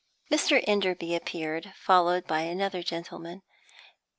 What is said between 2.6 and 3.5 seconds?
gentleman.